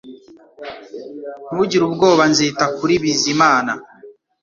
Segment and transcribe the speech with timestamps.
[1.51, 3.73] Ntugire ubwoba Nzita kuri Bizimana